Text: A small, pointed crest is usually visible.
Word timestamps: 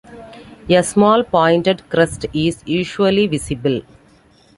A 0.67 0.81
small, 0.81 1.23
pointed 1.23 1.87
crest 1.87 2.25
is 2.33 2.63
usually 2.65 3.27
visible. 3.27 3.83